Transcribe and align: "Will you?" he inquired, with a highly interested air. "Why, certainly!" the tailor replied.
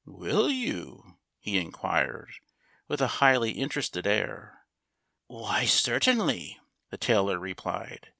"Will 0.03 0.49
you?" 0.49 1.19
he 1.37 1.59
inquired, 1.59 2.31
with 2.87 3.01
a 3.01 3.07
highly 3.21 3.51
interested 3.51 4.07
air. 4.07 4.65
"Why, 5.27 5.65
certainly!" 5.65 6.59
the 6.89 6.97
tailor 6.97 7.37
replied. 7.37 8.09